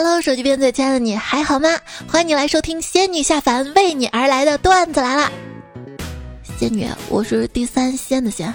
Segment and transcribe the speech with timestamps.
[0.00, 1.68] Hello，手机边最亲爱的你还好吗？
[2.06, 5.28] 欢迎你来收听仙女下凡为你而来的段子来了。
[6.56, 8.54] 仙女，我是第三仙的仙，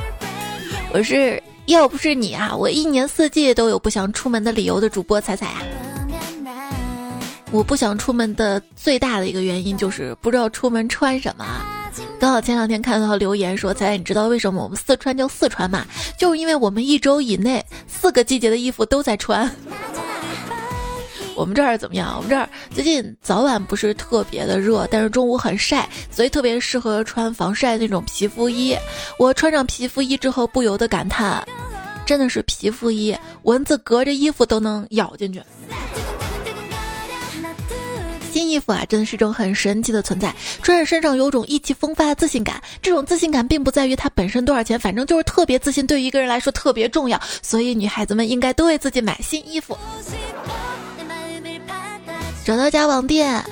[0.92, 5.62] 我是要不是你啊，我一年四季都有不想出门的理由的主播彩彩啊。
[7.50, 11.46] 我不想出门的最大的一个原因就是不知道出门穿什么。
[12.18, 15.86] 刚好前两天看到留言说：“彩彩，你知道为什么我们四川叫四川吗？
[16.18, 19.50] 就是因为我们一周以内四个季节的衣服都在穿。”
[21.40, 22.12] 我们这儿怎么样？
[22.18, 28.76] 我们这儿最近早晚不是特别的热，但是中午很晒，所以特别适合穿防晒那种皮肤衣。
[29.18, 31.42] 我穿上皮肤衣之后，不由得感叹：
[32.04, 35.42] 真的是皮肤衣，蚊子隔着衣服都能咬进去。
[38.30, 42.62] 新衣服啊，真的是一种很神奇的存在，穿在身上有种意气风发的自信感。
[42.82, 47.18] 这种自信感并不在于它本身多少钱，反正就是特别自信，对于一个人来说特别重要。
[47.40, 49.74] 所以女孩子们应该都为自己买新衣服。
[52.44, 53.44] 找到家网店，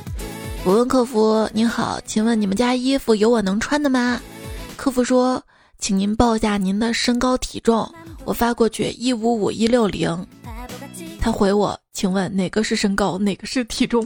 [0.65, 4.21] 我问客服：“您好，请问你们家衣服有我能穿的吗？”
[4.77, 5.41] 客服说
[5.79, 7.89] ：“请您报一下您的身高体重，
[8.25, 10.27] 我发过去一五五一六零。
[11.21, 14.05] ”他回我：“请问哪个是身高，哪个是体重？”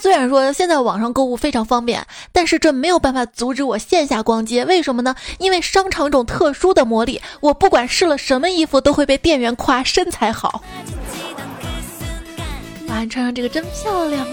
[0.00, 4.64] 虽然说现在网上购物非常方便，但是这没有办法阻止我线下逛街。
[4.64, 5.14] 为什么呢？
[5.38, 10.62] 因为商场种特殊的魔力，我不管试了什么衣服，都会被店员夸身材好。
[12.92, 14.26] 哇，你穿上这个真漂亮！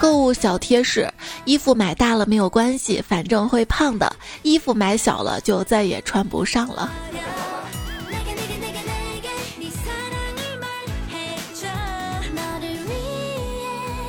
[0.00, 1.12] 购物小贴士：
[1.44, 4.10] 衣服买大了没有关系，反正会胖的；
[4.42, 6.90] 衣服买小了就再也穿不上了。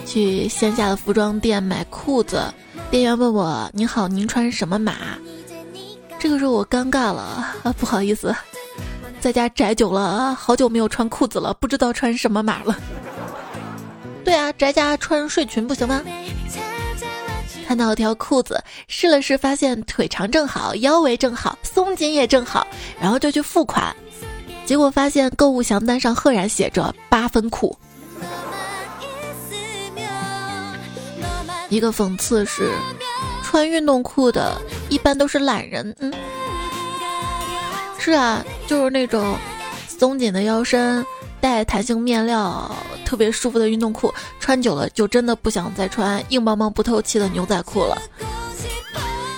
[0.05, 2.41] 去线下的服装店买裤子，
[2.89, 4.95] 店员问我：“您好，您穿什么码？”
[6.17, 7.21] 这个时候我尴尬了
[7.63, 8.33] 啊，不好意思，
[9.27, 12.79] 在家宅久了，好久没有穿裤子了，不知道穿什么码了。
[14.23, 16.01] 对啊，宅家穿睡裙不行吗？
[17.67, 22.65] 看到条裤子，试了试，发现腿长正好，腰围正好，松紧也正好，
[23.01, 23.93] 然后就去付款，
[24.65, 27.77] 结果发现购物详单上赫然写着八分裤。
[31.67, 32.71] 一个讽刺是，
[33.43, 35.93] 穿运动裤的一般都是懒人。
[35.99, 36.13] 嗯，
[37.99, 39.35] 是啊，就是那种
[39.87, 41.05] 松紧的腰身，
[41.41, 42.71] 带弹性面料，
[43.05, 47.97] 特别舒服的运动裤，穿久了就真的不想再穿硬邦邦不透气的牛仔裤了。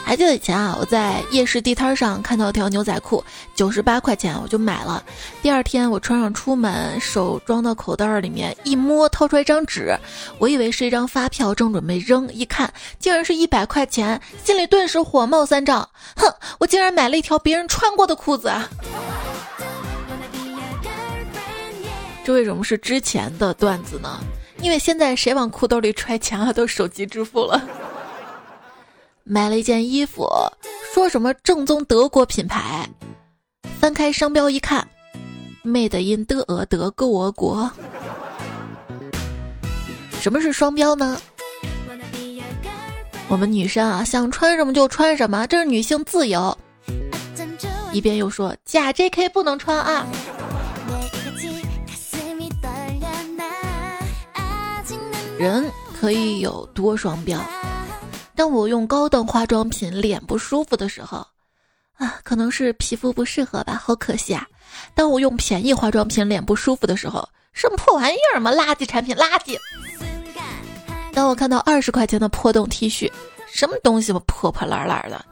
[0.10, 5.04] 还记得以前啊，我在夜市地摊上看到一条牛仔裤，九十八块钱，我就买了。
[5.40, 9.96] 第二天我穿上出门，手装到口袋里面，一摸掏出一张纸，
[10.40, 15.88] 我以为是一张发票，正准备扔，一看竟然是一百块钱，心里顿时火冒三丈。
[16.16, 16.28] 哼，
[16.58, 18.68] 我竟然买了一条别人穿过的裤子啊！
[22.26, 24.20] 这为什么是之前的段子呢？
[24.60, 27.62] 因为现在谁往裤兜里揣钱啊，都手机支付了。
[29.32, 30.28] 买了一件衣服，
[30.92, 32.90] 说什么正宗德国品牌，
[33.80, 34.88] 翻开商标一看
[35.64, 37.70] ，made in 德俄德各俄国。
[40.20, 41.22] 什么是双标呢？
[43.28, 46.58] 我们女生啊，想穿什么就穿什么，这是女性自由。
[47.92, 50.08] 一边又说假 JK 不能穿啊。
[55.38, 57.40] 人可以有多双标？
[58.40, 61.18] 当我用高档化妆品脸不舒服的时候，
[61.98, 64.48] 啊，可能是皮肤不适合吧，好可惜啊。
[64.96, 69.58] 当我用便宜化妆品脸不舒服的时候，什么破玩意儿嘛，垃圾产品，垃圾。
[71.12, 73.12] 当我看到二十块钱的破洞 T 恤，
[73.52, 75.26] 什么东西嘛，破破烂烂的。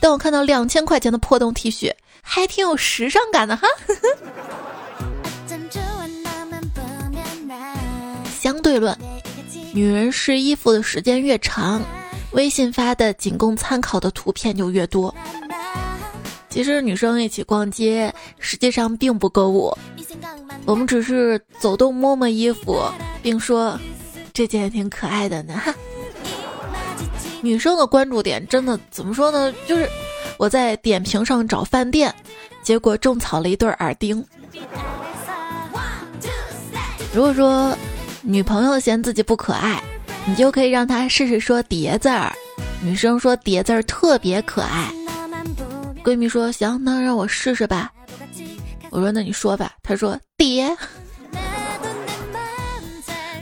[0.00, 1.92] 当我看到两千块钱的破洞 T 恤，
[2.22, 3.68] 还挺有时尚感的哈。
[8.40, 8.98] 相对论，
[9.74, 11.82] 女人试衣服的时间越长。
[12.34, 15.14] 微信发的仅供参考的图片就越多。
[16.50, 19.76] 其实女生一起逛街，实际上并不购物，
[20.64, 22.80] 我们只是走动摸摸衣服，
[23.22, 23.78] 并说
[24.32, 25.60] 这件挺可爱的呢。
[27.42, 29.52] 女生的关注点真的怎么说呢？
[29.66, 29.88] 就是
[30.36, 32.14] 我在点评上找饭店，
[32.62, 34.24] 结果种草了一对耳钉。
[37.12, 37.76] 如果说
[38.22, 39.82] 女朋友嫌自己不可爱。
[40.26, 42.32] 你就可以让他试试说叠字儿，
[42.82, 44.90] 女生说叠字儿特别可爱。
[46.02, 47.92] 闺蜜说行，那让我试试吧。
[48.90, 49.72] 我说那你说吧。
[49.82, 50.74] 她说叠，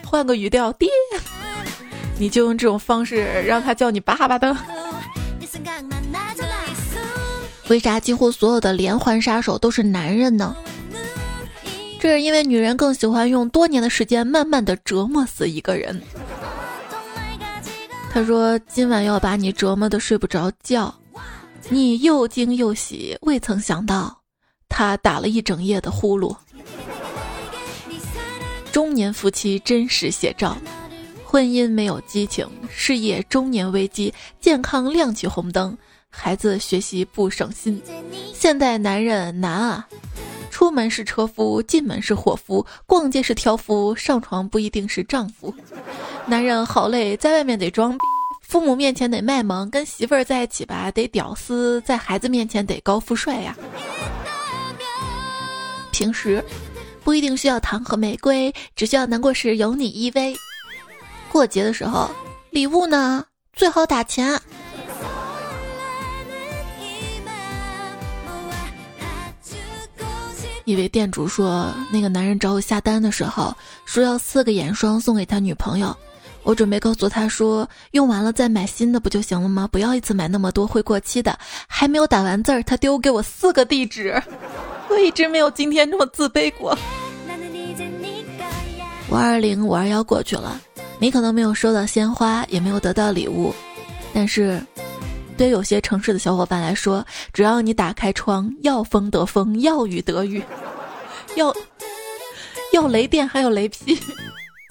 [0.04, 0.88] 换个语调叠，
[2.18, 4.56] 你就用这种方式让她叫你爸爸的。
[7.68, 10.54] 为啥几乎所有的连环杀手都是男人呢？
[12.00, 16.02] 这是因为女人更喜欢用多年的时间慢慢的折磨死一个人。
[18.12, 20.94] 他说今晚要把你折磨的睡不着觉，
[21.70, 24.14] 你又惊又喜，未曾想到
[24.68, 26.36] 他打了一整夜的呼噜。
[28.70, 30.56] 中年夫妻真实写照。
[31.24, 35.74] 婚姻没有激情，事业中年危机，健康亮起红灯，
[36.10, 37.80] 孩子学习不省心。
[38.34, 39.88] 现代男人难啊，
[40.52, 45.52] 出门是车夫，进门是伙夫，逛街是挑夫，上床不一定是丈夫。
[46.26, 47.98] 男人好累，在外面得装逼，
[48.42, 53.56] 父母面前得卖萌，跟媳妇儿在一起吧得屌丝，在孩子面前得高富帅呀。
[55.90, 56.44] 平时
[57.02, 60.36] 不一定需要糖和玫瑰，只需要难过时有你依偎。
[61.30, 62.10] 过节的时候，
[62.50, 64.38] 礼物呢最好打钱。
[70.72, 73.54] 一位店主说，那个男人找我下单的时候，
[73.84, 75.94] 说要四个眼霜送给他女朋友。
[76.44, 79.68] 我准备告诉他说，用完了再买新的不就行了吗？
[79.70, 81.38] 不要一次买那么多，会过期的。
[81.66, 84.20] 还没有打完字儿，他丢给我四个地址。
[84.88, 86.76] 我一直没有今天这么自卑过。
[89.10, 90.60] 五二零五二幺过去了。
[90.98, 93.54] 你可能没有收到鲜花，也没有得到礼物，
[94.14, 94.58] 但是，
[95.42, 100.40] 对有些城市的小伙伴来说，只要你打开窗，要风得风，要雨得雨，
[101.34, 101.52] 要
[102.72, 103.98] 要雷电还有雷劈，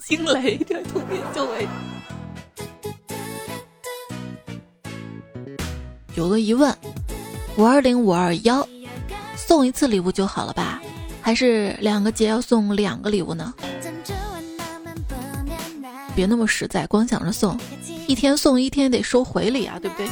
[0.07, 1.67] 惊雷这图片就为。
[6.15, 6.73] 有个疑问：
[7.57, 8.65] 五二零五二幺
[9.35, 10.81] 送一次礼物就好了吧？
[11.21, 13.53] 还是两个节要送两个礼物呢？
[16.15, 17.59] 别那么实在，光想着送，
[18.07, 20.07] 一天送一天得收回礼啊，对不对？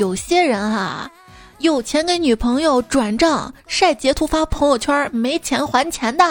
[0.00, 1.10] 有些人哈，
[1.58, 6.24] 有钱给女朋友转账晒截图发朋友圈，没钱还钱的。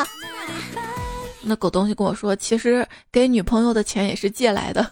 [1.44, 4.89] 那狗东西跟我说，其实给女朋友的钱也是借来的，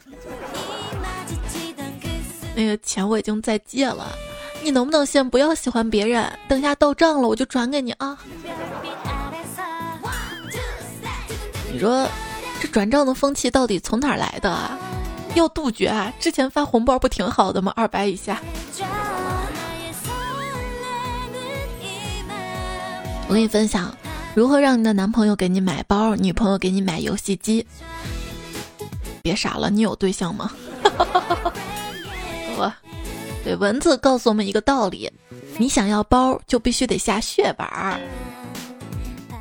[2.56, 4.16] 那个钱我已经在借了，
[4.62, 6.32] 你能不能先不要喜欢别人？
[6.48, 8.16] 等下到账了我就转给你啊。
[11.74, 12.08] 你说
[12.62, 14.78] 这转账的风气到底从哪儿来的啊？
[15.36, 16.12] 要杜绝啊！
[16.20, 17.72] 之前发红包不挺好的吗？
[17.76, 18.42] 二百以下。
[23.30, 23.96] 我跟你分享，
[24.34, 27.66] 如何让你的男朋友给你买包，女朋友给你买游戏机。
[29.22, 30.50] 别傻了，你有对象吗？
[32.58, 32.74] 我，
[33.44, 35.12] 对文字告诉我们一个道理：
[35.58, 38.00] 你想要包，就必须得下血本儿。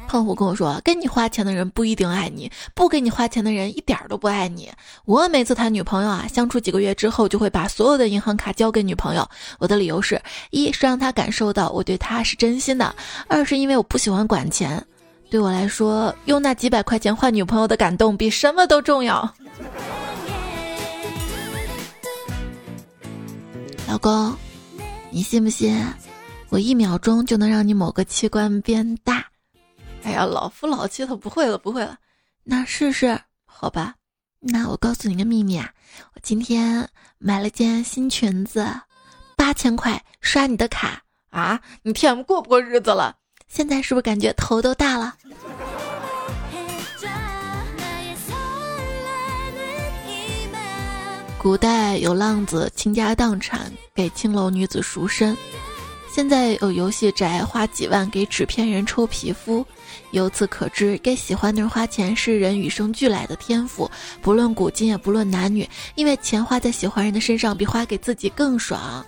[0.07, 4.71] 胖虎跟我说：“跟你花钱的人不一定爱你，不给你花钱的人一点都不爱你。”
[5.05, 9.29] 我每次谈女朋友啊，相处几个月之后，就会把所有的银行卡交给女朋友。
[9.59, 10.21] 我的理由是：
[10.51, 12.87] 一是让她感受到我对她是真心的；
[13.29, 14.83] 二是因为我不喜欢管钱。
[15.29, 19.29] 对我来说，用那几百块钱换女朋友的感动比什么都重要。
[23.89, 24.35] 老公，
[25.11, 25.77] 你信不信？
[26.49, 29.25] 我一秒钟就能让你某个器官变大？
[30.07, 31.99] 哎呀，老夫老妻了，不会了，不会了。
[32.45, 33.97] 那试试，好吧？
[34.39, 35.69] 那我告诉你个秘密啊，
[36.15, 36.89] 我今天
[37.19, 38.65] 买了件新裙子，
[39.37, 41.61] 八千块，刷你的卡啊？
[41.83, 43.17] 你 TM 过不过日子了？
[43.49, 45.17] 现在是不是感觉头都大了？
[51.37, 55.37] 古代有浪子倾家荡产给青楼女子赎身，
[56.17, 59.63] 现在有游戏宅花几万给纸片人抽皮肤。
[60.13, 63.91] 由此可知，给喜欢的人花钱是人与生俱来的天赋，
[64.23, 69.05] 不论古今也不论男女，因为钱花在喜欢人的身上比花给自己更爽。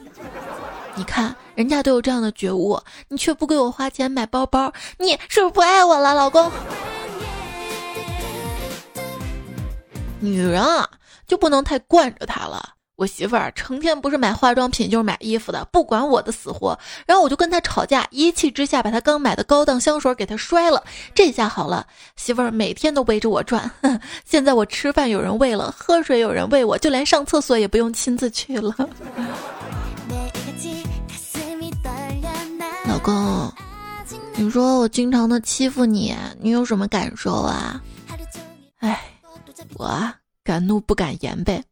[0.95, 6.53] 你看，人家都有这样的觉悟，你却不给我花钱买包包，你是不是不爱我了，老公？
[10.21, 10.87] 女人啊，
[11.27, 12.75] 就不能太惯着他了。
[12.99, 16.77] 我媳妇儿成天不是买化妆品就是买衣服的，不管我的死活。
[17.07, 20.83] 然后我就跟她吵架，一气之下把她刚买的高档香水给她摔了。
[21.15, 21.87] 这下好了，
[22.17, 23.71] 媳妇儿每天都围着我转。
[24.27, 28.75] 现在我吃饭有人喂了，喝水有人喂我，就连上厕所也不用亲自去了。
[32.89, 33.53] 老公，
[34.35, 37.81] 你说我经常的欺负你，你有什么感受啊？
[38.81, 39.01] 哎，
[39.77, 40.13] 我
[40.43, 41.63] 敢怒不敢言呗。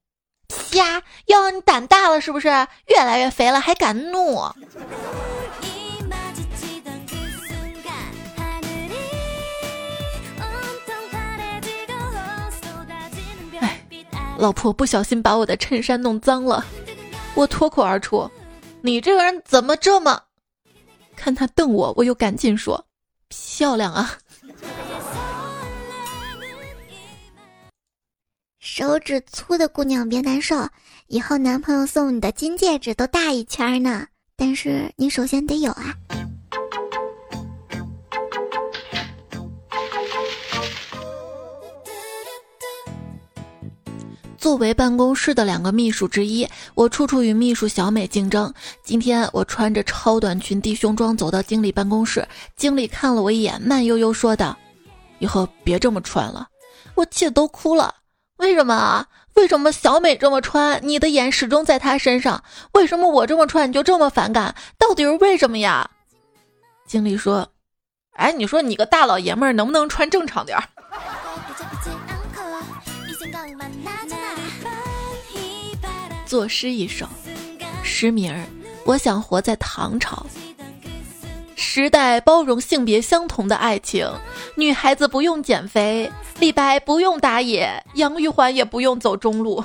[0.73, 2.49] 呀，哟，你胆大了是不是？
[2.87, 4.43] 越来越肥了还敢怒？
[14.39, 16.63] 老婆不小心把我的衬衫弄脏了，
[17.35, 18.31] 我脱口而出
[18.83, 20.21] ：“你这个人怎么这么……
[21.17, 22.85] 看他瞪我，我又赶紧说
[23.31, 24.19] ：“漂亮啊！”
[28.69, 30.69] 手指粗的姑娘别难受，
[31.07, 34.05] 以后男朋友送你的金戒指都大一圈呢。
[34.35, 35.95] 但是你首先得有啊。
[44.37, 48.53] 作为办公室的两个秘书之一，我处处与秘书小美竞争。
[48.83, 54.59] 今天我穿着超短裙、低胸装走到经理办公室，经理看了我一眼，慢悠悠说道
[55.21, 56.49] ：“以后别这么穿了。”
[56.97, 57.95] 我气得都哭了。
[58.37, 59.07] 为什么啊？
[59.35, 62.43] 为什么小美这么穿，你的眼始终在她身上？
[62.73, 64.55] 为什么我这么穿你就这么反感？
[64.79, 65.91] 到底是为什么呀？
[66.87, 67.49] 经理说
[68.17, 70.65] ：“哎，你说你个大老爷们儿能不能穿正常点儿？”
[76.25, 77.07] 作诗一首，
[77.83, 78.45] 诗名儿：
[78.85, 80.27] 我想活在唐朝。
[81.59, 84.07] 时代包容性别相同的爱情，
[84.57, 89.65] 女孩子不用减肥，李白不用打野，杨玉环也不用走中路。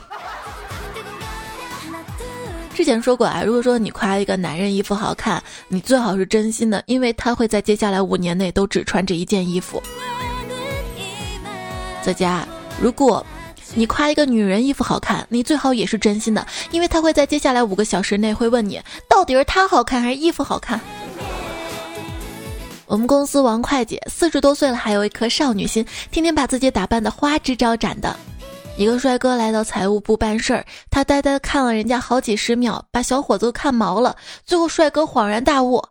[2.73, 9.83] 之前说过啊，如果说你夸一个男人衣服好看，你最好是真心的，因为他会在接下来五年内都只穿这一件衣服。
[12.01, 12.47] 在家，
[12.81, 13.23] 如果。
[13.73, 20.77] 你夸一个女人衣服好看，你最好也是真心的，因为她会在接下来五个小时内会问你，到底是她好看还是衣服好看。
[22.91, 28.13] 我们公司王会计四十多岁了，还有一颗少女心，天天把自己打扮的花枝招展的。
[28.75, 34.17] 一个帅哥来到财务部办事儿，他呆呆看了人家好几十秒，把小伙子都看毛了。
[34.45, 35.81] 最后帅哥恍然大悟：“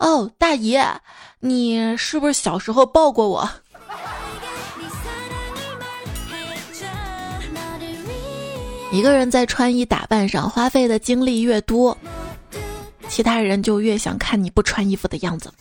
[0.00, 0.82] 哦，大爷，
[1.38, 3.46] 你是不是小时候抱过我？”
[8.90, 11.94] 一个人在穿衣打扮上花费的精力越多，
[13.06, 15.52] 其他人就越想看你不穿衣服的样子。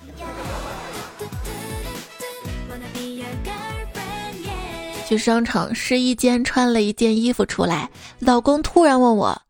[5.11, 7.89] 去商场试衣间穿了一件衣服出来，
[8.19, 9.41] 老公突然问我：“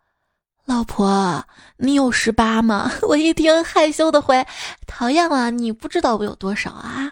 [0.65, 1.45] 老婆，
[1.77, 4.43] 你有十八吗？” 我一听害羞的回
[4.87, 7.11] ：“讨厌了，你不知道我有多少啊？”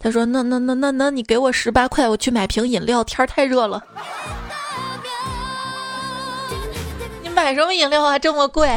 [0.00, 3.84] 他说：“那那那那那你给我十八块，我去买瓶饮料，天太热了。”
[7.22, 8.74] 你买什么饮料啊，这么贵？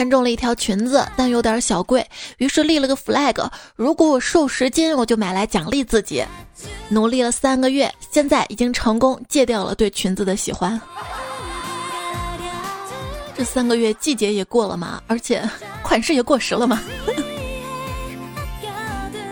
[0.00, 2.02] 看中了一条裙子，但有点小贵，
[2.38, 6.24] 于是立了个 flag，如果我瘦十斤，我就买来奖励自己。
[6.88, 10.80] 努力了三个月，现在已经成功戒掉了对裙子的喜欢。
[13.36, 15.46] 这三个月季节也过了嘛，而且
[15.84, 16.80] 款式也过时了嘛。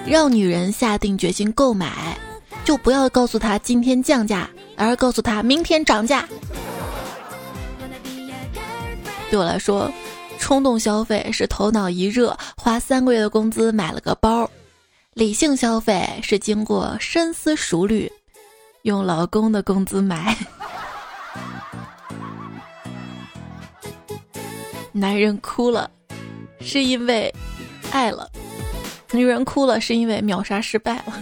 [0.07, 2.19] 让女人下定决心购买，
[2.63, 4.47] 就不要告诉她今天降价。
[4.77, 6.29] 而告诉她明天涨价。
[9.31, 9.91] 对我来说，
[10.39, 14.49] 冲动消费是头脑一热，花三个月的工资买了个包；
[15.13, 18.11] 理性消费是经过深思熟虑，
[18.83, 20.37] 用老公的工资买。
[24.93, 25.91] 男人哭了，
[26.61, 27.35] 是因为
[27.91, 28.27] 爱了；
[29.13, 31.13] 女人哭了，是因为秒杀失败了。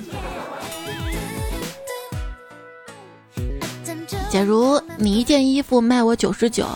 [4.30, 6.66] 假如你一件衣服卖我九十九，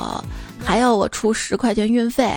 [0.65, 2.33] 还要我出十块钱运费，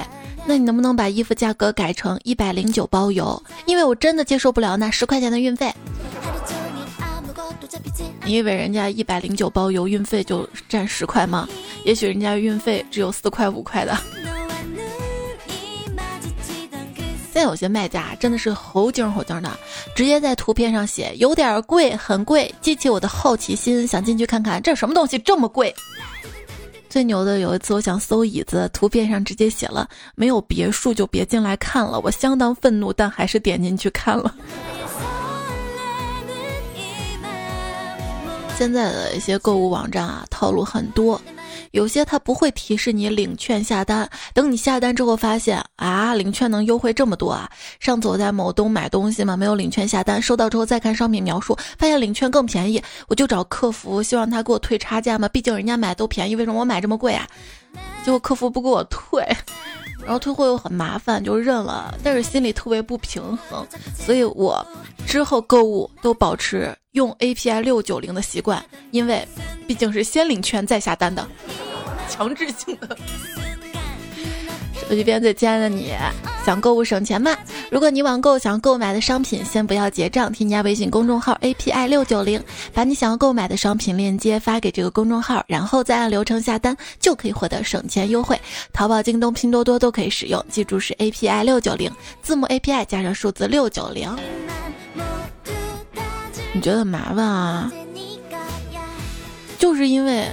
[0.45, 3.41] 那你能不能把衣服价格改成一百零九包邮？
[3.65, 5.71] 因为我真的接受不了那十块钱的运费。
[8.25, 11.47] 你以为人家一百零九包邮运费就占十块吗？
[11.83, 13.95] 也许人家运费只有四块五块的。
[17.33, 19.51] 现在有些卖家真的是猴精猴精的，
[19.95, 25.73] 直接在图片上写有点贵，很贵，激起我的好奇心，想进去看看这什么东西这么贵。
[26.93, 34.31] 最牛的有一次，我想搜椅子，图片上直接写了没有别墅就别进来看了，我相当愤怒，但还是点进去看了。
[38.55, 41.19] 现在的一些购物网站啊，套路很多。
[41.73, 47.49] 有些他不会提示你领券下单，等你下单之后发现啊，领券能优惠这么多啊！
[47.79, 57.27] 上次我在某东买东西嘛，没有领券下单，收到之后再看商品描述，发现领券更便宜，我就找客服，希望他给我退差价嘛，毕竟人家买都便宜，为什么我买这么贵啊？
[58.05, 59.27] 结果客服不给我退，
[60.03, 64.65] 然后退货又很麻烦，就认了，但是心里特别不平衡，所以我
[65.07, 69.27] 之后购物都保持用 API 六九零的习惯，因为
[69.67, 71.27] 毕竟是先领券再下单的。
[72.09, 72.97] 强制性的。
[74.89, 75.91] 手机边最亲爱的你，
[76.45, 77.35] 想购物省钱吗？
[77.71, 82.41] 如果你网购想购买的商品，先不要结账，添加微信公众号 API 六九零，
[82.73, 88.39] 把你想要购买的商品链接发给这个公众号，然后再按流程下单，就可以获得省钱优惠。
[88.71, 94.15] 淘宝、京东、拼多多都可以使用，记住是 API 六九零，字母 API 加上数字六九零。
[96.53, 97.71] 你觉得麻烦啊？
[99.57, 100.27] 就是因为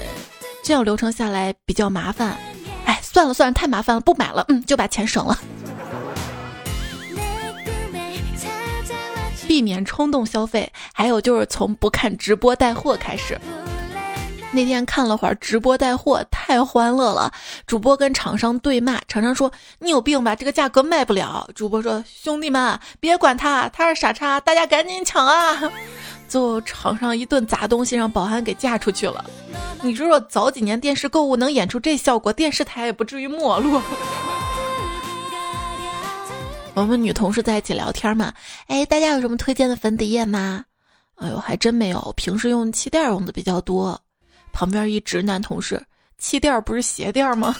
[0.62, 2.36] 这样流程下来比较麻烦。
[3.12, 4.44] 算了算了，太麻烦了，不买了。
[4.48, 5.36] 嗯，就把钱省了。
[9.48, 13.36] 避免冲动消费，还有就是从不看直播带货开始。
[14.52, 17.32] 那天看了会儿直播带货，太欢乐了。
[17.66, 19.50] 主播跟厂商对骂，厂商说
[19.80, 25.70] ：“你有病吧，这个价格卖不了。”主播说：“兄弟们，别管他，他是傻叉，大家赶紧抢啊！”
[26.30, 29.24] 最后厂商一顿砸东西，让保安给架出去了。
[29.82, 33.82] 你说说，早几年电视购物能演出这效果，电视台也不至于没落。
[36.74, 38.32] 我们女同事在一起聊天嘛，
[38.68, 40.64] 哎，大家有什么推荐的粉底液吗？
[41.16, 44.00] 哎呦，还真没有，平时用气垫用的比较多。
[44.52, 45.84] 旁边一直男同事，
[46.16, 47.56] 气垫不是鞋垫吗？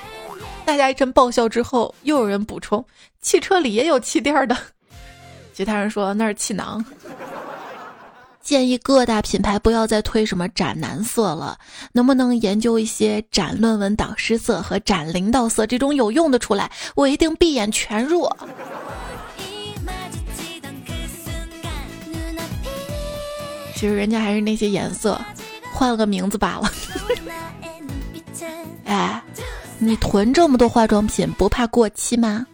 [0.66, 2.84] 大家一阵爆笑之后，又有人补充，
[3.22, 4.54] 汽车里也有气垫的。
[5.54, 6.84] 其他人说那是气囊。
[8.42, 11.56] 建议各大品牌不要再推什么斩男色了，
[11.92, 16.70] 能不能研究一些斩论文导师色和斩领导色这种有用的出来？
[16.96, 18.28] 我一定闭眼全入。
[23.74, 25.20] 其实人家还是那些颜色，
[25.72, 26.70] 换了个名字罢了。
[28.84, 29.22] 哎，
[29.78, 32.46] 你囤这么多化妆品不怕过期吗？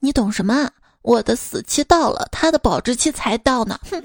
[0.00, 0.70] 你懂什么？
[1.02, 3.78] 我的死期到了，他的保质期才到呢。
[3.90, 4.02] 哼。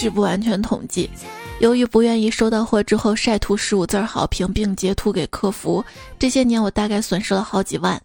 [0.00, 1.10] 据不完全统计，
[1.58, 5.84] 由于不愿意收到货之后晒图十五字好评并截图给客服，
[6.18, 8.00] 这些年我大概损失了好几万。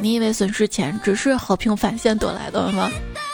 [0.00, 2.88] 你以为损失钱只是好评返现得来的吗？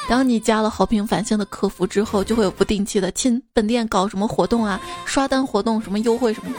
[0.09, 6.51] 当你加了好评返现的客服之后，就会有不定期的亲本店搞什么活动啊，刷单活动什么优惠什么。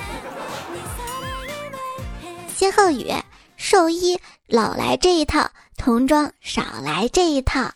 [2.55, 3.11] 歇后语：
[3.57, 4.15] 寿衣
[4.47, 7.71] 老来这一套，童装少来这一套。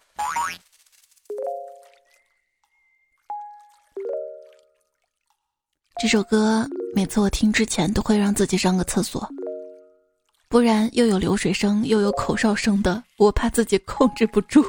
[6.00, 9.28] 这首歌每次我听之前都会让自己上个厕所，
[10.48, 14.64] 不然又有流水声又有口哨声的，我怕自己控制不住。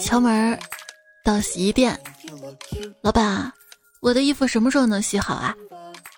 [0.00, 0.56] 敲门，
[1.24, 1.98] 到洗衣店，
[3.02, 3.52] 老板，
[4.00, 5.52] 我的衣服什么时候能洗好啊？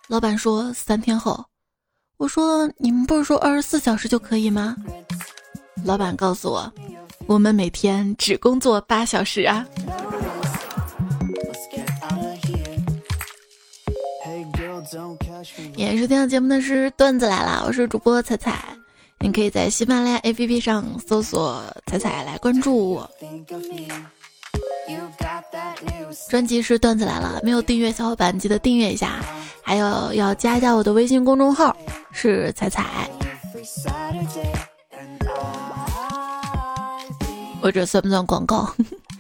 [0.09, 1.43] 老板说三天后。
[2.19, 4.77] 我说你们不是说二十四小时就可以吗？
[5.85, 6.73] 老板告诉我，
[7.27, 9.67] 我们每天只工作八小时啊。
[15.77, 18.65] 也是听到节目的是段子来了，我是主播彩彩，
[19.21, 23.11] 你可以在喜马拉雅 APP 上搜索彩彩来关注我。
[26.29, 29.21] 专辑是段子来了，没有订阅小伙伴记得订阅一下，
[29.63, 31.77] 还有要加一下我的微信公众号
[32.13, 33.09] 是彩彩。
[37.69, 38.67] 或者算不算广告？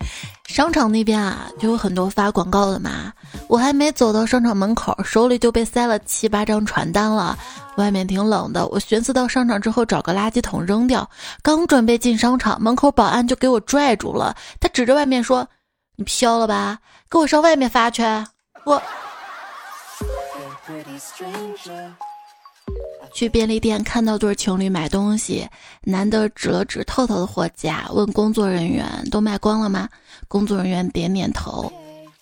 [0.48, 3.12] 商场那边啊，就有很多发广告的嘛。
[3.46, 7.38] 我还没走到商场门口，手里就被塞了七八张传单了。
[7.76, 11.06] 外面挺冷的，我寻思到商场之后找个垃圾桶扔掉。
[11.42, 14.34] 刚准备进商场，门口保安就给我拽住了。
[14.58, 15.46] 他指着外面说
[15.96, 16.78] ：“你飘了吧？
[17.10, 18.02] 给我上外面发去！”
[18.64, 18.82] 我。
[23.18, 25.44] 去便利店看到对情侣买东西，
[25.82, 29.88] 男的指了指透透的货架，问工作人员：“都卖光了吗？”
[30.28, 31.68] 工作人员点点头。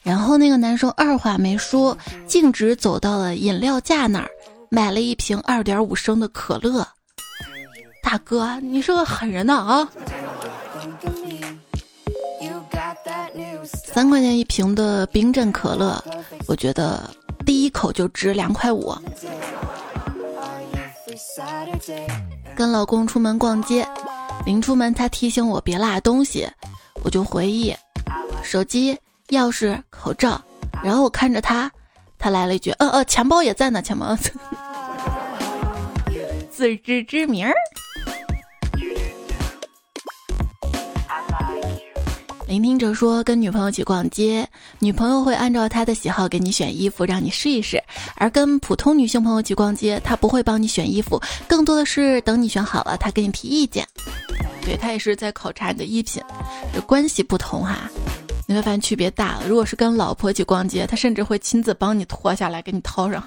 [0.02, 1.94] 然后那个男生二话没说，
[2.26, 4.30] 径直走到了饮料架那儿，
[4.70, 6.88] 买了一瓶二点五升的可乐。
[8.02, 9.87] 大哥，你是个狠人呢啊！
[13.74, 16.02] 三块钱一瓶的冰镇可乐，
[16.48, 17.11] 我觉得
[17.44, 18.96] 第一口就值两块五。
[22.55, 23.87] 跟老公出门逛街，
[24.44, 26.48] 临出门他提醒我别落东西，
[27.02, 27.74] 我就回忆
[28.42, 28.98] 手机、
[29.29, 30.40] 钥匙、口罩，
[30.83, 31.70] 然后我看着他，
[32.18, 34.16] 他来了一句：“嗯嗯，钱包也在呢，钱包。”
[36.50, 37.52] 自知之明儿。
[42.46, 47.78] 聆听者说，跟女朋友一起逛街，女朋友会按照她的喜好给你选衣服，让你试一试；
[48.14, 53.85] 而跟普通女性朋友一起逛街，她不会帮你选衣服，更多的是等你选好了，她给你提意见。
[54.62, 56.22] 对她也是在考察你的衣品，
[56.72, 57.90] 这关系不同哈，
[58.46, 59.48] 你会发现区别大了。
[59.48, 63.22] 如果是跟老婆一起逛街，她甚至会亲自帮你脱下来给你套上。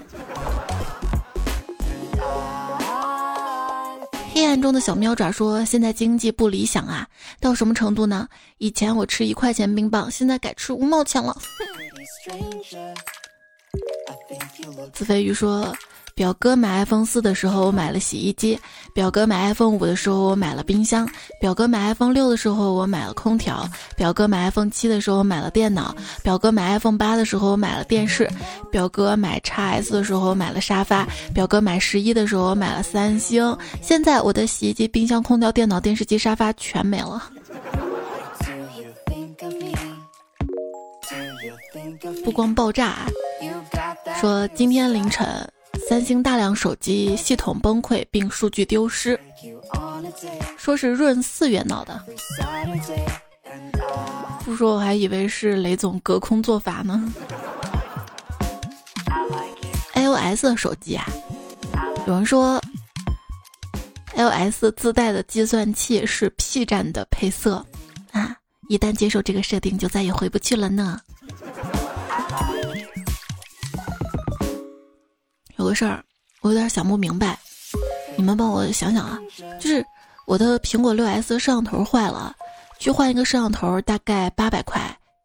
[4.39, 7.05] 黑暗中的小喵爪说：“现在经济不理想啊，
[7.41, 8.25] 到什么程度呢？
[8.57, 11.35] 以前我吃一块钱冰棒，现在改吃五毛钱了。”
[14.93, 15.73] 子飞鱼说。
[16.15, 18.57] 表哥买 iPhone 四的时候，我买了洗衣机；
[18.93, 21.07] 表哥买 iPhone 五的时候，我买了冰箱；
[21.39, 28.27] 表哥买 iPhone 六的时候，我买了空调；表哥买 iPhone 七的时候，我买了电脑；表哥买 iPhone 八的时候，我买了电视；
[28.69, 33.57] 表哥买 x S 的时候，我买了沙发；表哥买十一的时候，我买了三星。
[33.81, 37.31] 现在我的洗衣机、冰箱、空调、电脑、电视机、沙发全没了。
[42.25, 43.05] 不光爆炸，
[44.19, 45.27] 说今天凌晨。
[45.87, 49.19] 三星大量手机系统崩溃并数据丢失，
[50.57, 52.03] 说是闰四月闹的。
[54.43, 57.11] 不说我还以为是雷总隔空做法呢。
[59.95, 61.07] iOS 手机啊，
[62.05, 62.61] 有人说
[64.15, 67.65] iOS 自带的计算器是 P 站的配色
[68.11, 68.35] 啊，
[68.67, 70.99] 一旦接受这个设定，就再也回不去了呢。
[75.59, 76.01] 有个事儿，
[76.39, 77.37] 我有点想不明白，
[78.15, 79.19] 你们帮我想想啊。
[79.59, 79.85] 就是
[80.25, 82.33] 我的苹果六 S 摄像头坏了，
[82.79, 84.79] 去换一个摄像头大概八百块，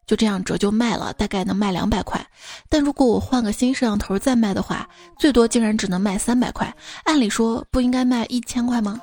[0.05, 2.19] 就这样折旧卖了，大概能卖两百块。
[2.67, 4.85] 但如果我换个新摄像头再卖的话，
[5.17, 6.71] 最多竟然只能卖三百块。
[7.05, 8.99] 按理说不应该卖一千块吗？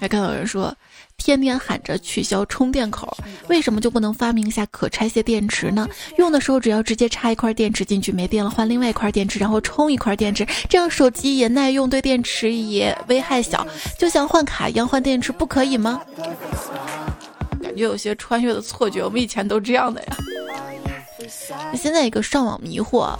[0.00, 0.74] 还看到有人说。
[1.16, 3.16] 天天喊着取消充电口，
[3.48, 5.88] 为什么就不能发明一下可拆卸电池呢？
[6.18, 13.64] 用的时候只要直接插一块电池进去，没电了换另外一块电池，然后充一块电池，这样手机也耐用，对电池也危害小，
[13.96, 16.00] 就像换卡一样换电池，不可以吗？
[17.62, 20.16] 感觉有些穿越的错觉，我们以前都这样的呀。
[21.76, 23.16] 现在一个上网迷惑，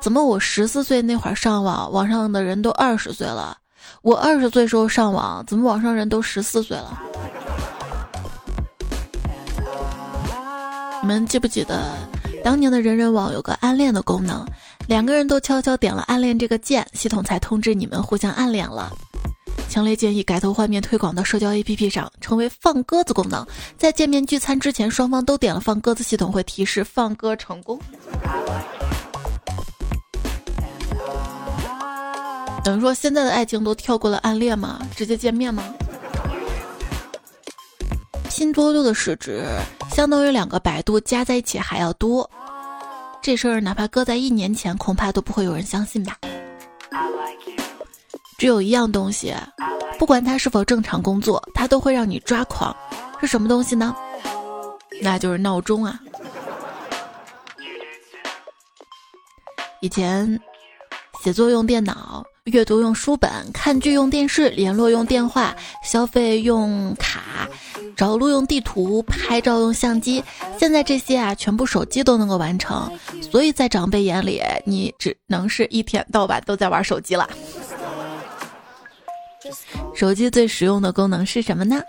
[0.00, 3.58] 怎么我十四岁那会儿上网，网上的人都二十岁了？
[4.02, 6.98] 我二十岁时候上网，怎么网上人都十四岁了？
[11.02, 11.82] 你们记不记得
[12.42, 14.42] 当年的人人网有个暗恋的功能？
[14.86, 18.90] 两个人都悄悄点了暗恋这个键，系统才通知你们互相暗恋了。
[19.68, 23.46] 强烈建议改头换面推广到社交 APP 上，成为放鸽子功能。
[23.76, 27.78] 在见面聚餐之前，双方都点了放鸽子，系统会提示放鸽成功。
[32.62, 34.80] 等于说现在的爱情都跳过了暗恋吗？
[34.94, 35.64] 直接见面吗？
[38.28, 39.44] 拼多多的市值
[39.90, 42.30] 相当于两个百度加在一起还要多，
[43.20, 46.16] 这事儿哪怕搁在一年前，恐怕都不会有人相信吧。
[48.38, 49.34] 只有一样东西，
[49.98, 52.74] 不管它是否正常工作，它都会让你抓狂，
[53.20, 53.94] 是什么东西呢？
[55.02, 55.98] 那就是闹钟啊。
[59.80, 60.38] 以前
[61.24, 62.24] 写作用电脑。
[62.44, 67.20] 阅读用书本，看剧用电视，联络用电话，消费用卡，
[67.94, 70.24] 找路用地图，拍照用相机。
[70.58, 72.90] 现在这些啊，全部手机都能够完成。
[73.30, 77.28] 所以在长辈眼里，你只能是一天到晚都在玩手机了。
[79.94, 81.82] 手机最实用的功能是什么呢？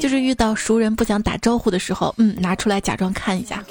[0.00, 3.64] 就是遇到熟人不想打招呼的时候，嗯，拿出来假装看一下。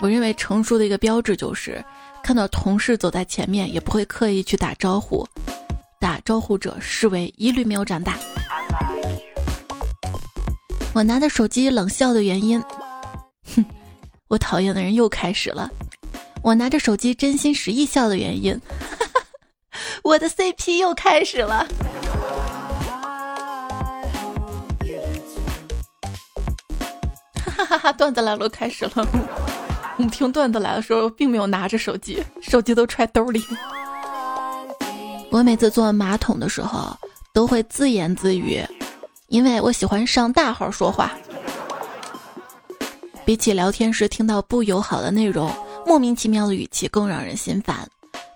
[0.00, 1.84] 我认为成熟的一个标志就是。
[2.22, 5.26] 看到同事走在前面，也不会刻意去打招呼。
[5.98, 8.16] 打招呼者视为一律没有长大。
[10.94, 12.62] 我拿着手机冷笑的原因，
[13.54, 13.64] 哼，
[14.28, 15.70] 我讨厌的人又开始了。
[16.42, 19.06] 我拿着手机真心实意笑的原因，哈
[19.70, 21.66] 哈我的 CP 又开始了。
[27.56, 27.92] 哈哈哈！
[27.92, 29.49] 段子来了，开始了。
[30.00, 33.44] 我们听段子来的时候，并没有拿着手机，手机都揣兜里。
[35.30, 36.96] 我每次坐马桶的时候，
[37.34, 38.64] 都会自言自语，
[39.28, 41.12] 因为我喜欢上大号说话。
[43.26, 47.86] 比起聊天时听到不友好的内容、莫名其妙的语气，更让人心烦。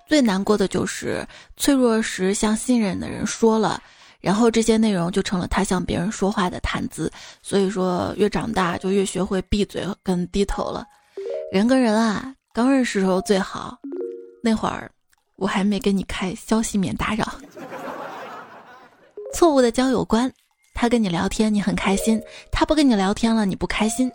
[0.07, 3.83] 最难过的就是脆弱时向信任的人说了，
[4.21, 7.11] 然后这些内容就成了他向别人说话的谈资。
[7.43, 10.87] 所以说，越长大就越学会闭嘴跟低头了。
[11.55, 13.79] 人跟人啊，刚认识时候最好，
[14.43, 14.91] 那会儿
[15.37, 17.25] 我还没给你开消息免打扰。
[19.33, 20.29] 错误的交友观，
[20.75, 24.11] 他跟你聊天你很开心，他不跟你聊天了你不开心。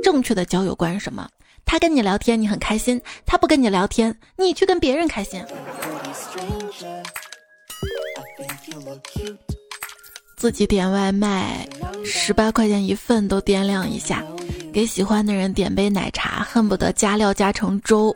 [0.00, 1.28] 正确的交友观是什么？
[1.64, 5.44] 他跟你聊天你很开心，他不跟你聊天，你去跟别人开心。
[10.36, 11.68] 自己点外卖，
[12.04, 14.24] 十八块钱一份都掂量一下。
[14.76, 18.14] 给喜欢的人点杯奶茶，恨不得加料加成粥。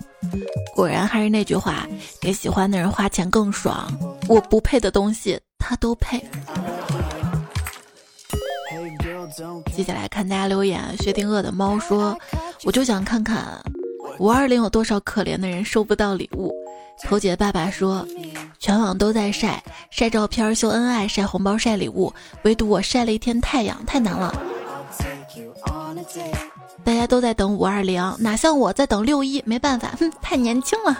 [0.74, 1.88] 果然还是那句话，
[2.20, 3.90] 给喜欢的人花钱更爽。
[4.28, 6.22] 我不配的东西，他都配。
[9.74, 12.14] 接下来看大家留言，薛定谔的猫说
[12.64, 13.58] ：“我就想看看
[14.18, 16.52] 五二零有多少可怜的人收不到礼物。”
[17.08, 18.06] 头姐爸爸说
[18.60, 24.30] ：“全网都在晒晒照片、秀恩爱、晒红包、晒礼物，唯独我晒了一天太阳，太难了。”
[26.84, 29.42] 大家都在等五二零，哪像我在等六一？
[29.46, 30.96] 没办法，哼，太年轻了。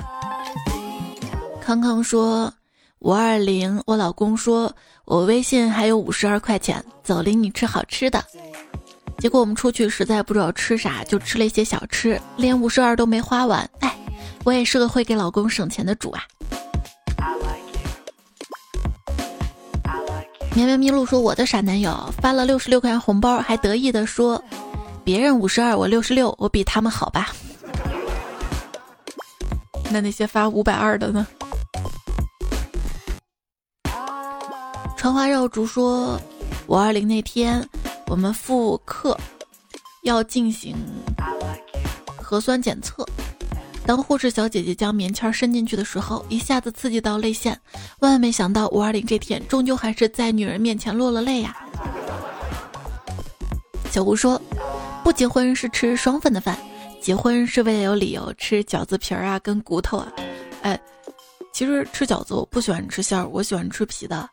[1.61, 2.53] 康康说
[3.01, 4.73] 五二零，我老公说
[5.05, 8.23] 我微信还有五十二块钱，走，领你吃好吃的。
[9.19, 13.69] 结果我们出去实在不知道吃啥，就吃了一些小吃，连五十二都没花完。
[13.81, 13.95] 哎，
[14.45, 16.23] 我也是个会给老公省钱的主啊。
[20.55, 24.43] 绵绵麋鹿说我的傻男友发了六十六块钱红包，还得意的说。
[25.11, 27.35] 别人五十二，我六十六，我比他们好吧？
[29.91, 31.27] 那那些发五百二的呢？
[34.97, 36.17] 传花绕竹说，
[36.69, 37.69] 五二零那天
[38.07, 39.19] 我们复课
[40.05, 40.77] 要进行
[42.17, 43.05] 核酸检测，
[43.85, 47.61] 当护士小姐姐将棉签伸进去的时候，一下子刺激到泪腺，
[47.99, 51.57] 万万没想到五二零这天终究还是在女人面前落了泪呀。
[53.91, 54.41] 小胡说。
[55.03, 56.57] 不结婚是吃双份的饭，
[57.01, 60.13] 结婚是为了有理由吃饺子皮儿啊，跟骨头啊。
[60.63, 60.81] 哎，
[61.53, 64.29] 其实吃饺子我不喜欢吃馅儿，我喜欢吃皮的，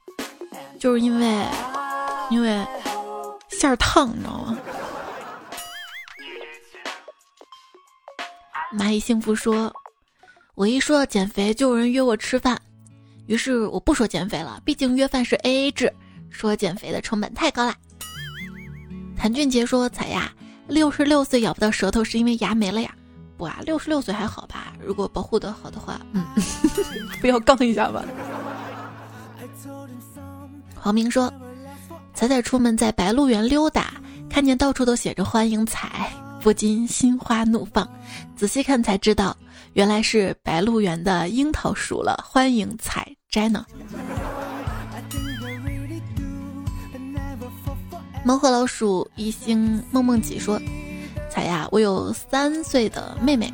[0.80, 1.46] 就是因为
[2.30, 2.66] 因为
[3.50, 4.58] 馅儿烫，你知道吗？
[8.78, 9.74] 蚂蚁幸福说
[10.54, 12.62] ：“我一说要减肥，就有人约我吃饭，
[13.26, 15.92] 于是我不说减肥了，毕竟约饭是 A A 制，
[16.30, 17.74] 说减肥的成本太高了。”
[19.18, 20.32] 谭俊杰说：“彩呀。”
[20.68, 22.94] 六十六岁咬不到舌头是因为牙没了呀？
[23.38, 24.74] 不啊，六十六岁还好吧？
[24.84, 26.26] 如果保护的好的话，嗯，
[27.22, 28.04] 不要杠一下吧。
[30.76, 31.32] 黄明说
[32.14, 33.94] ：“彩彩出门在白鹿原溜达，
[34.30, 37.88] 看见到处都写着欢迎彩，不禁心花怒放。
[38.36, 39.36] 仔细看才知道，
[39.74, 43.66] 原来是白鹿原的樱桃熟了，欢迎采摘呢。”
[48.28, 50.62] 猫和老鼠一星梦梦几说
[51.32, 53.50] ：“彩呀，我有三岁的妹妹，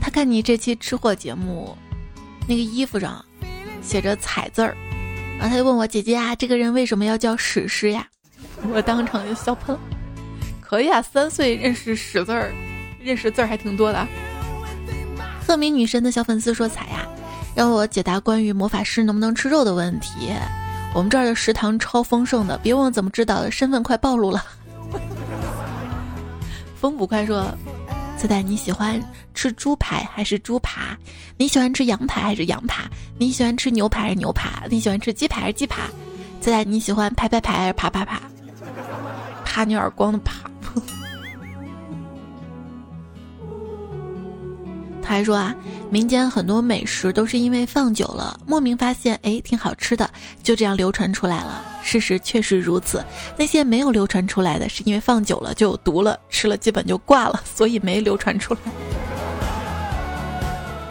[0.00, 1.78] 她看你这期吃货节目，
[2.48, 3.24] 那个衣服上
[3.80, 4.76] 写着‘彩’字儿，
[5.38, 8.04] 然后她就问我姐姐啊，这个人为什么要叫史诗呀？
[8.72, 9.80] 我当场就笑喷了。
[10.60, 12.52] 可以啊，三岁认识史字儿，
[13.00, 14.08] 认识字儿还挺多的。
[15.46, 17.06] 赫敏女神的小粉丝说：彩呀，
[17.54, 20.32] 让我解答关于魔法师能不能吃肉的问题。”
[20.94, 24.44] 我们这儿的食堂超丰盛的，别问我怎么知道的，身份快暴露了。
[26.78, 27.46] 风捕快说
[28.18, 29.02] ：“子仔，你喜欢
[29.34, 30.96] 吃猪排还是猪扒？
[31.38, 32.90] 你喜欢吃羊排还是羊扒？
[33.16, 34.64] 你喜欢吃牛排还是牛扒？
[34.68, 35.76] 你喜欢吃鸡排还是鸡扒？
[36.40, 38.20] 子仔，你喜欢拍拍拍还是啪啪啪？
[39.44, 40.34] 啪你耳光的啪！”
[45.02, 45.54] 他还说啊，
[45.90, 50.08] 民间很多美食都是因为放久了，莫名发现哎挺好吃的，
[50.42, 51.62] 就这样流传出来了。
[51.82, 53.04] 事实确实如此，
[53.36, 58.60] 那些没有流传出来的是因为放久了就有毒了，吃了基本就挂了，所以没流传出来。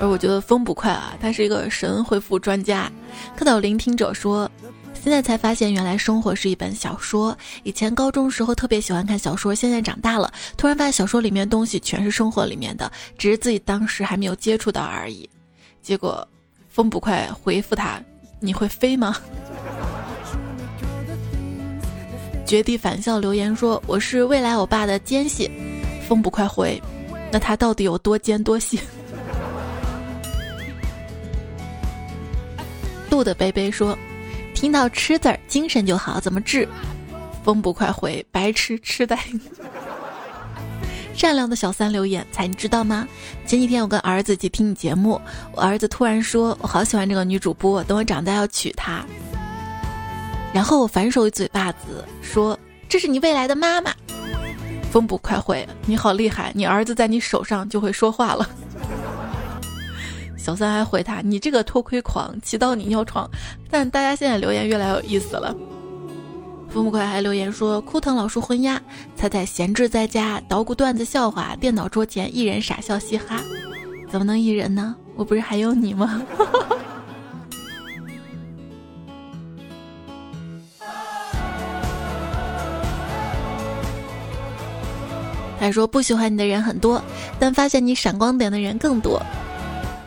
[0.01, 2.91] 而我觉得风捕快啊，他是一个神回复专家，
[3.35, 4.51] 看到聆听者说。
[5.03, 7.35] 现在才发现，原来生活是一本小说。
[7.63, 15.27] 以前高中时候特别喜欢看小说，现在长大了，突然发现小说里面东西全是生活里面的，只是自己当时还没有接触到而已。
[15.81, 16.27] 结果，
[16.69, 17.99] 风不快回复他
[18.39, 19.17] ：“你会飞吗？”
[22.45, 25.49] 绝地反笑留言说：“我是未来欧巴的奸细。”
[26.07, 26.79] 风不快回
[27.33, 28.79] ：“那他到底有多奸多细？”
[33.09, 33.97] 路的贝贝说。
[34.61, 36.67] 听到吃字儿，精神就好，怎么治？
[37.43, 39.17] 风不快回，白痴痴呆。
[41.17, 43.07] 善良的小三留言，才你知道吗？
[43.47, 45.19] 前几天我跟儿子一起听你节目，
[45.51, 49.03] 我儿子突然说：“我好喜欢这个女主播，等我长大要娶她。”
[50.53, 52.55] 然后我反手一嘴巴子说
[52.87, 53.91] ：“这是你未来的妈妈。”
[54.93, 58.47] 风不快回，你好厉害，你儿子在你手上就会说话了。
[60.41, 63.29] 小三还回他：“你这个偷窥狂，祈祷你尿床。”
[63.69, 65.55] 但大家现在留言越来越有意思了。
[66.67, 68.81] 父母快还留言说：“枯藤老树昏鸦，
[69.15, 73.39] 菜菜闲置在家，捣鼓段子笑话，电脑桌前一人傻笑嘻哈，
[74.09, 74.95] 怎么能一人呢？
[75.15, 76.23] 我不是还有你吗？”
[85.59, 86.99] 他说：“不喜欢你的人很多，
[87.37, 89.21] 但发现你闪光点的人更多。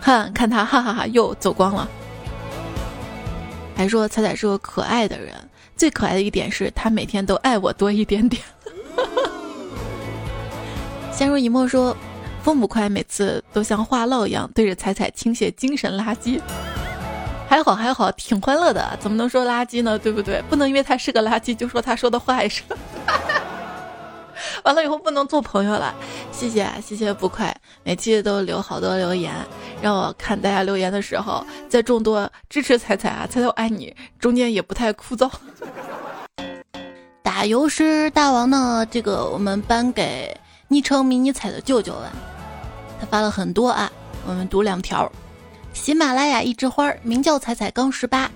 [0.05, 1.89] 看，看他哈哈哈又走光了。
[3.75, 5.35] 还说彩彩是个可爱的人，
[5.79, 8.43] 最可爱的一点是他每天都爱我多一点点。
[11.11, 11.97] 陷入一默说，
[12.43, 16.39] 风不快每次都像话唠一样对着彩彩倾泻精神垃圾。
[17.49, 19.99] 还好还好，挺欢乐的，怎么能说垃圾呢？
[19.99, 20.43] 对不对？
[20.51, 22.63] 不能因为他是个垃圾就说他说的坏事。
[24.65, 25.95] 完了以后不能做朋友了。
[26.33, 29.33] 谢谢谢谢不快，每期都留好多留言，
[29.81, 35.31] 让我看大家留言的时候，在众多支持彩彩啊，彩彩我爱你中间也不太枯燥。
[37.23, 38.87] 打油诗大王呢？
[38.91, 40.35] 这个我们颁给
[40.69, 42.13] 昵称迷你彩的舅舅了，
[43.01, 43.91] 他发了很多啊，
[44.27, 45.11] 我们读两条。
[45.73, 48.31] 喜马拉雅一枝花，名叫彩彩刚十八，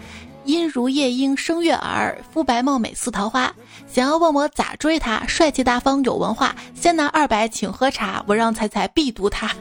[0.48, 3.52] 音如夜莺声悦耳，肤白貌美似桃花。
[3.86, 5.22] 想要问我咋追他？
[5.26, 9.54] 帅气大方有文化，先拿二百请喝茶，我让彩彩必读他。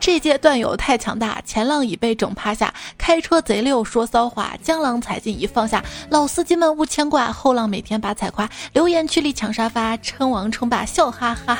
[0.00, 11.58] 这届段友太强大，前浪已被整趴下，开车贼溜说骚话，江郎才尽已放下，老司机们勿牵挂，后浪每天把彩夸，留言区里抢沙发，称王称霸笑哈哈。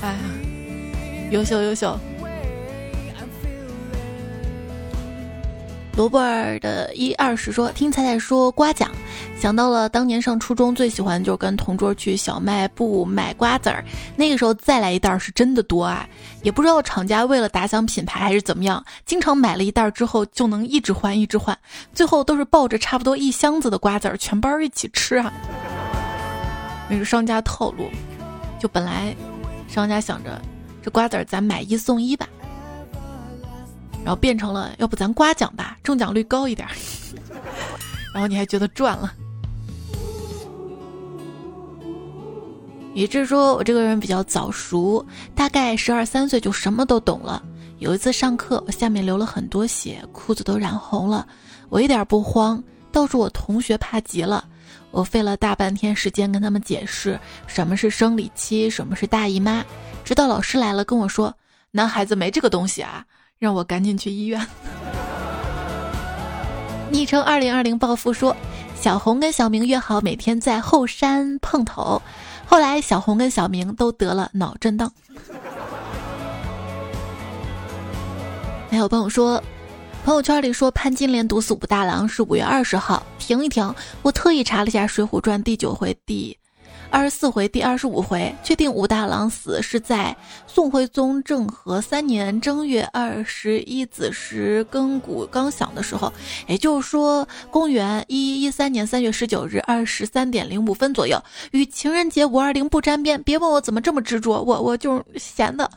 [0.00, 0.18] 哎呀，
[1.30, 1.94] 优秀优秀。
[5.96, 8.90] 罗伯尔的一二十说，听彩彩说瓜奖，
[9.38, 13.84] 想到了当年上初中最喜欢就跟同桌去小卖部买瓜子儿，
[14.16, 16.04] 那个时候再来一袋是真的多啊，
[16.42, 21.56] 也不知道厂家为了打响品牌还是怎么样，经常买了一袋之后就能一直换一直换，
[21.94, 25.32] 最后都是抱着差不多一箱子的瓜子儿全班一起吃啊。
[26.88, 27.88] 那是商家套路，
[28.58, 29.14] 就本来
[29.68, 30.42] 商家想着
[30.82, 32.28] 这瓜子儿咱买一送一吧。
[34.04, 36.68] 然后变成了，要不咱刮奖吧，中奖率高一点。
[38.12, 39.12] 然后你还觉得赚了。
[42.94, 47.42] 也就是说，我这个人比较早熟，大概十二三岁就什么都懂了。
[47.78, 51.26] 有一次上课，我下面流了很多血，裤子都染红了，
[51.70, 52.62] 我一点不慌，
[52.92, 54.44] 倒是我同学怕极了。
[54.92, 59.64] 我费了大半天时间跟他们解释什么是生理期，什么是大姨妈，
[60.04, 61.34] 直到老师来了跟我说
[61.72, 63.04] ：“男孩子没这个东西啊。”
[63.38, 64.44] 让我赶紧去医院。
[66.90, 68.36] 昵称二零二零暴富说，
[68.78, 72.00] 小红跟小明约好每天在后山碰头，
[72.46, 74.92] 后来小红跟小明都得了脑震荡。
[78.70, 79.42] 还有朋友说，
[80.04, 86.36] 朋友圈里说潘金莲毒死武大郎是五月二十号，停一停，我特意查了一下《水浒传》第九回第。
[86.94, 96.12] 二十四回第二十五回，确定武大郎死是在宋徽宗政和三年正月二十一子时更鼓刚响的时候，
[96.46, 103.20] 也就是说，公元一一三年三月十九日二十三点零五分左右，与情人节五二零不沾边。
[103.24, 105.68] 别问我怎么这么执着，我我就是闲的。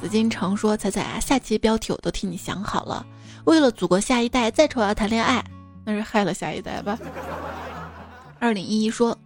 [0.00, 3.06] 紫禁城说：“彩彩啊，下期标题我都替你想好了，
[3.44, 5.44] 为了祖国下一代，再丑要谈恋爱，
[5.84, 6.98] 那是害了下一代吧。”
[8.40, 9.16] 二零一一说。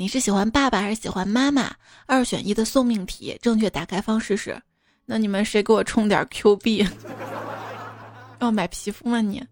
[0.00, 1.70] 你是喜欢爸爸还是喜欢妈妈？
[2.06, 4.58] 二选一的送命题，正确打开方式是：
[5.04, 6.88] 那你们谁给我充点 Q 币？
[8.38, 9.20] 要 买皮肤吗？
[9.20, 9.44] 你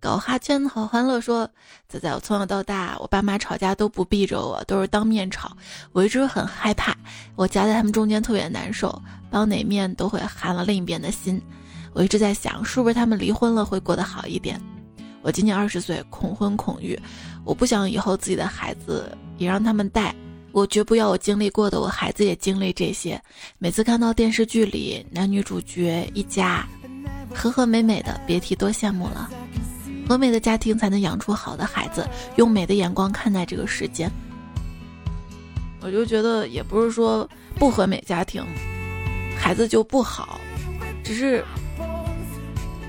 [0.00, 1.20] 搞哈圈好欢乐。
[1.20, 1.46] 说
[1.88, 5.54] 仔仔，我从小到大，我爸妈吵架都不避着我，都是当面吵。
[5.92, 6.96] 我一直很害怕，
[7.36, 8.98] 我夹在他们中间特别难受，
[9.30, 11.38] 帮哪面都会寒了另一边的心。
[11.92, 14.58] 我一直在想，是不是他们离婚了会过得好一点？
[15.20, 16.98] 我今年二十岁，恐婚恐育，
[17.44, 20.14] 我不想以后自己的孩子也让他们带，
[20.52, 23.20] 我绝不要我经历过的，我孩子也经历这些。
[23.58, 26.66] 每次看到电视剧里男女主角一家
[27.34, 29.30] 和和美美的，别提多羡慕了。
[30.08, 34.10] 和美的家庭才能养出好的孩子，用美的眼光看待这个世界。
[35.80, 38.44] 我就觉得也不是说不和美家庭，
[39.38, 40.40] 孩子就不好，
[41.02, 41.44] 只是。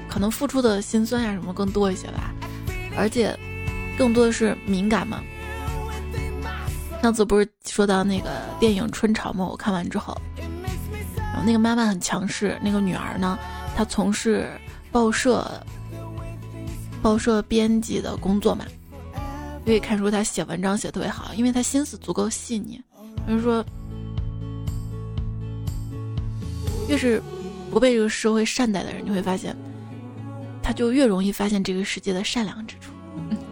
[0.10, 2.32] 可能付出的心酸呀什么更多一些吧，
[2.96, 3.36] 而且
[3.98, 5.22] 更多的是敏感嘛。
[7.02, 8.30] 上次不是说到那个
[8.60, 9.46] 电影《春潮》吗？
[9.46, 10.18] 我看完之后，
[11.18, 13.38] 然后那个妈妈很强势，那个女儿呢，
[13.76, 14.50] 她从事
[14.92, 15.46] 报社
[17.02, 18.66] 报社编辑的工作嘛，
[19.66, 22.82] 可以看出她写文章写特别好，因为她心思足够细腻。
[23.28, 23.66] 就是说，
[26.88, 27.22] 越是
[27.70, 29.56] 不被这个社会善待的人，你会发现。
[30.66, 32.94] 他就越容易发现这个世界的善良之处。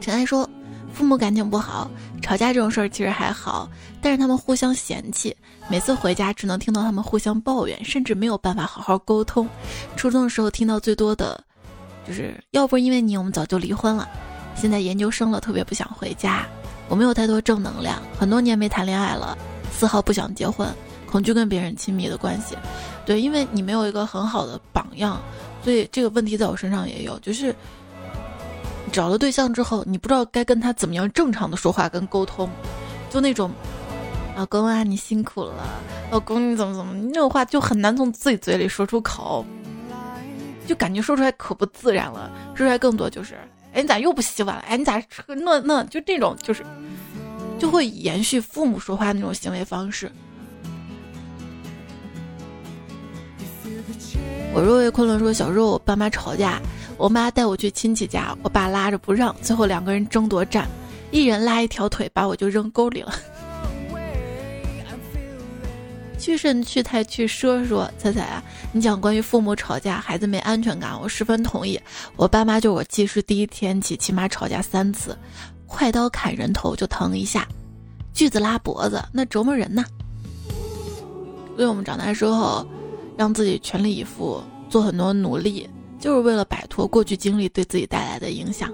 [0.00, 0.48] 陈爱说，
[0.94, 1.90] 父母感情不好，
[2.22, 3.68] 吵架这种事儿其实还好，
[4.00, 5.36] 但是他们互相嫌弃，
[5.68, 9.46] 每次回家只能听到他们互相抱怨，甚至没有办法好好沟通。
[9.96, 11.42] 初中的时候听到最多的，
[12.08, 14.08] 就是要不是因为你，我们早就离婚了。
[14.56, 16.46] 现在研究生了，特别不想回家。
[16.88, 19.38] 我没有太多正能量，很多年没谈恋爱了，
[19.72, 20.66] 丝毫不想结婚，
[21.06, 22.56] 恐惧跟别人亲密的关系。
[23.06, 25.20] 对，因为你没有一个很好的榜样，
[25.62, 27.54] 所以这个问题在我身上也有，就是
[28.92, 32.48] 找了对象之后，你不知道该跟他怎么样正常的说话跟沟通，
[33.08, 33.50] 就那种。
[34.36, 35.52] 老公啊，你辛苦了。
[36.10, 36.94] 老公，你怎么怎么？
[36.94, 39.44] 那种话就很难从自己嘴里说出口，
[40.66, 42.30] 就感觉说出来可不自然了。
[42.54, 43.34] 说出来更多就是，
[43.74, 44.62] 哎，你咋又不洗碗了？
[44.62, 46.64] 哎，你咋那那就这种就是，
[47.58, 50.10] 就会延续父母说话那种行为方式。
[54.54, 56.60] 我若为昆仑说，小时候我爸妈吵架，
[57.00, 60.68] 我妈带我去亲戚家，我爸拉着不让，最后两个人争夺战，
[61.10, 63.14] 一人拉一条腿，把我就扔沟里了。
[66.18, 71.80] 去甚去太去说说彩彩啊，你讲关于父母吵架，孩子没安全感，我十分同意。
[72.16, 75.16] 我爸妈就我记事第一天起，起码吵架三次，
[75.66, 77.48] 快刀砍人头就疼一下，
[78.12, 79.82] 锯子拉脖子那折磨人呐。
[81.56, 82.66] 所以我们长大之后，
[83.16, 85.66] 让自己全力以赴做很多努力，
[86.00, 88.72] 就是为了摆脱过去经历对自己带来的影响。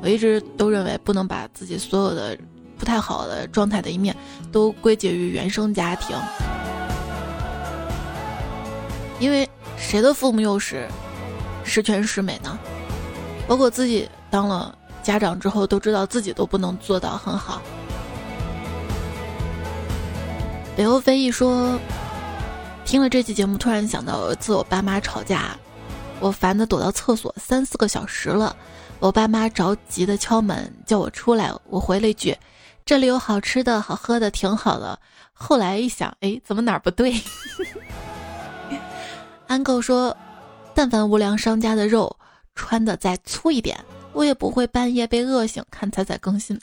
[0.00, 2.38] 我一直都认为不能把自己所有的。
[2.78, 4.16] 不太好的状态的一面，
[4.50, 6.16] 都归结于原生家庭。
[9.18, 10.88] 因为谁的父母又是
[11.62, 12.58] 十全十美呢？
[13.46, 17.60] 包括自己当了家长之后，都知道自己都不能做到很好。
[20.74, 21.78] 北欧飞翼说，
[22.90, 25.56] 听了这期节目，突然想到有一次我爸妈吵架，
[26.18, 28.56] 我烦的躲到厕所三四个小时了，
[28.98, 32.36] 我爸妈着急的敲门叫我出来，我回了一句。
[32.84, 34.98] 这里有好吃的好喝的，挺好的。
[35.32, 37.14] 后来一想，哎，怎么哪儿不对？
[39.46, 40.16] 安狗说，
[40.74, 42.16] 但凡无良商家的肉
[42.56, 43.78] 穿的再粗一点，
[44.12, 46.60] 我也不会半夜被饿醒看彩彩更新。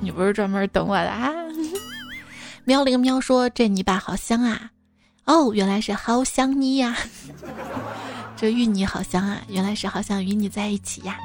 [0.00, 1.30] 你不是专门等我的啊？
[2.64, 4.70] 喵了个喵说，这泥巴好香啊！
[5.26, 6.96] 哦，原来是好想你呀！
[8.36, 9.42] 这芋泥好香啊！
[9.48, 11.16] 原来是好想与你在一起呀！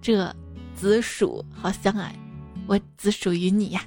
[0.00, 0.34] 这。
[0.74, 2.10] 紫薯好香啊！
[2.66, 3.82] 我只属于你呀。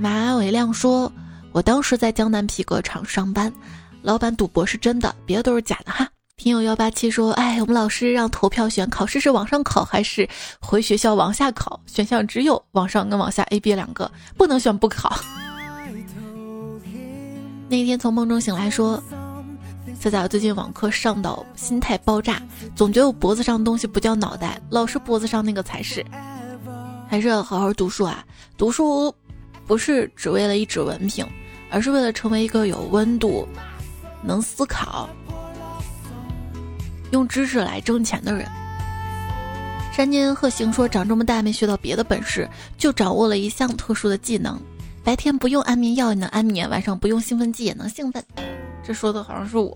[0.00, 1.12] 马伟亮说
[1.52, 3.52] ：“我当时在江南皮革厂上班，
[4.02, 10.28] 老板赌博是真的，别的都是假的哈。”听友幺八七说：“哎，我们老师让投票选考试是往上考还是
[10.60, 11.78] 回学校往下考？
[11.86, 15.16] 选项只有往上跟往下 A、B 两个，不能选不考。”
[17.68, 19.02] 那天从梦中醒来说。
[20.00, 22.40] 仔仔最近网课上到心态爆炸，
[22.76, 26.04] 总觉得我脖子上的东西不叫脑袋，老师脖子上那个才是。
[27.08, 28.24] 还是要好好读书啊！
[28.56, 29.12] 读书
[29.66, 31.26] 不是只为了一纸文凭，
[31.68, 33.48] 而是为了成为一个有温度、
[34.22, 35.10] 能思考、
[37.10, 38.46] 用知识来挣钱的人。
[39.92, 44.60] 山间鹤行说：“长这么大没学到别的本事，就掌握了一项特殊的技能，
[45.08, 48.22] 白天不用安眠药也能安眠，晚上不用兴奋剂也能兴奋。”
[48.84, 49.74] 这说的好像是我。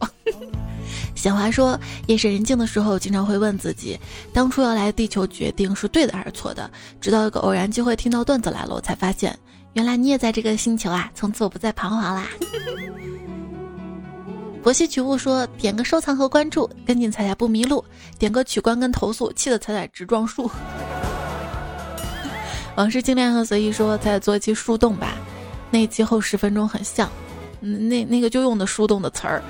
[1.16, 3.98] 显华说，夜深人静的时候，经常会问自己，
[4.34, 6.70] 当初要来地球决定是对的还是错的。
[7.00, 9.34] 直到一个偶然机会听到段子来了，我才发现，
[9.72, 11.10] 原来你也在这个星球啊！
[11.14, 12.28] 从此我不再彷徨啦。
[14.62, 17.82] 博西取物说，点个收藏和关注，跟进彩彩不迷路。
[18.18, 20.50] 点个取关跟投诉，气得彩彩直撞树。
[22.76, 25.14] 往事精炼和随意说，再做一期树洞吧，
[25.70, 27.08] 那期后十分钟很像。
[27.60, 29.42] 那那个就用的树洞的词儿，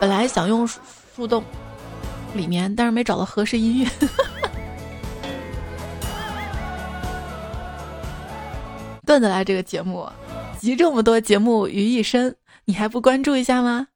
[0.00, 1.44] 本来想用树洞
[2.34, 3.88] 里面，但是没找到合适音乐。
[9.06, 10.08] 段子来这个节目，
[10.58, 13.86] 集这么多节目于一身，你还不关注一下吗？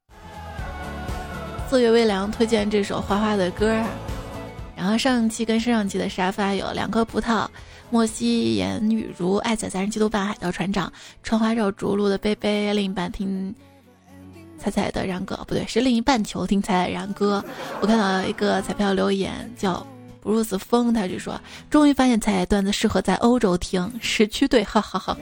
[1.69, 3.85] 四月微凉推荐这首花花的歌啊，
[4.77, 7.45] 然后上一期跟上上期的沙发有两颗葡萄。
[7.89, 10.91] 莫西言雨如爱在三十七度半海盗船长
[11.23, 13.53] 穿花绕竹路的贝贝另一半听
[14.57, 17.43] 彩彩的然哥不对是另一半球听彩彩然歌
[17.79, 19.85] 我看到一个彩票留言叫
[20.19, 25.17] 布鲁斯风他就说终于发现彩彩段子适合在欧洲听市区对哈哈哈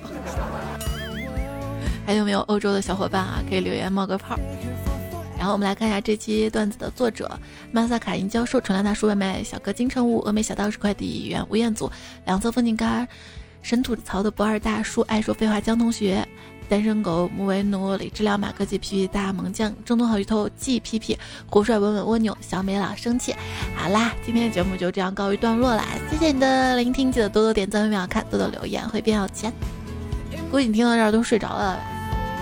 [2.03, 4.37] 还有没有欧洲的小伙伴啊可以留言冒个泡。
[5.45, 7.39] 然后我们来看一下这期段子的作者：
[7.71, 11.87] 马萨卡因教授、纯良大叔、外卖小哥、金城武、峨眉小道士、快递员吴彦祖、
[12.25, 13.07] 两侧风景杆、
[13.61, 16.27] 神吐槽的不二大叔、爱说废话江同学、
[16.67, 21.15] 单身狗木为奴、李治疗马哥、G P 大猛将、中东好鱼头、G P P、
[21.47, 23.35] 胡帅稳稳蜗牛、小美老生气。
[23.75, 29.53] 好啦，今天的节目就这样告一段落啦，谢谢你的聆听，记得多多点赞、微秒看，多多留言会变有钱。
[30.49, 31.79] 估计你听到这儿都睡着了，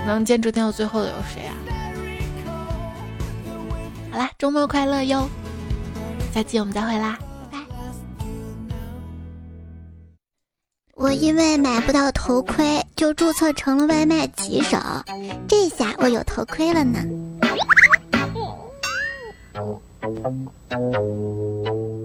[0.07, 1.53] 能坚持听到最后的有谁啊？
[4.14, 5.28] 好啦，周末快乐哟！
[6.32, 7.18] 下期我们再会啦，
[7.51, 7.66] 拜拜。
[10.93, 14.78] 我因为买不到头盔，就注册成了外卖骑手，
[15.47, 16.99] 这下我有头盔了呢。